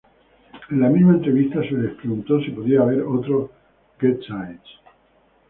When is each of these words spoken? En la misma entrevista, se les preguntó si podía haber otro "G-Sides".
En 0.71 0.79
la 0.81 0.89
misma 0.89 1.11
entrevista, 1.13 1.61
se 1.61 1.75
les 1.75 1.93
preguntó 1.93 2.41
si 2.41 2.49
podía 2.49 2.81
haber 2.81 3.03
otro 3.03 3.51
"G-Sides". 3.99 4.79